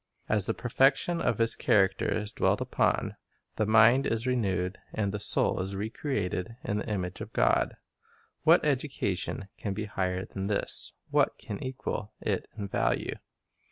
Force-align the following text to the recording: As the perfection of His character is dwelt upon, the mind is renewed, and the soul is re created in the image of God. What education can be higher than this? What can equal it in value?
As 0.27 0.47
the 0.47 0.55
perfection 0.55 1.21
of 1.21 1.37
His 1.37 1.55
character 1.55 2.11
is 2.11 2.31
dwelt 2.31 2.59
upon, 2.59 3.17
the 3.57 3.67
mind 3.67 4.07
is 4.07 4.25
renewed, 4.25 4.79
and 4.95 5.11
the 5.11 5.19
soul 5.19 5.59
is 5.59 5.75
re 5.75 5.91
created 5.91 6.55
in 6.63 6.77
the 6.77 6.89
image 6.89 7.21
of 7.21 7.31
God. 7.33 7.77
What 8.41 8.65
education 8.65 9.49
can 9.59 9.75
be 9.75 9.85
higher 9.85 10.25
than 10.25 10.47
this? 10.47 10.93
What 11.11 11.37
can 11.37 11.63
equal 11.63 12.13
it 12.19 12.47
in 12.57 12.67
value? 12.67 13.13